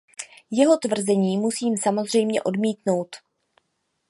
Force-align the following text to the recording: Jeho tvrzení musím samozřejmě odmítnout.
Jeho 0.51 0.77
tvrzení 0.77 1.37
musím 1.37 1.77
samozřejmě 1.77 2.43
odmítnout. 2.43 3.15